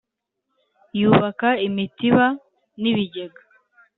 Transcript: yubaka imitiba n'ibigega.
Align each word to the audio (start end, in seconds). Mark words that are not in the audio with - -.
yubaka 0.99 1.49
imitiba 1.67 2.25
n'ibigega. 2.81 3.41